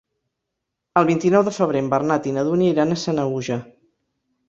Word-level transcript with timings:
El 1.01 1.05
vint-i-nou 1.09 1.45
de 1.49 1.53
febrer 1.59 1.85
en 1.87 1.93
Bernat 1.93 2.33
i 2.33 2.35
na 2.41 2.49
Dúnia 2.51 2.75
iran 2.75 2.97
a 2.97 3.01
Sanaüja. 3.07 3.63